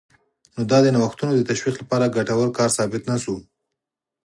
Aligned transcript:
نو 0.55 0.61
دا 0.71 0.77
د 0.83 0.87
نوښتونو 0.95 1.31
د 1.35 1.41
تشویق 1.49 1.75
لپاره 1.81 2.13
ګټور 2.15 2.49
کار 2.57 2.69
ثابت 2.77 3.03
نه 3.11 3.17
شو 3.23 3.35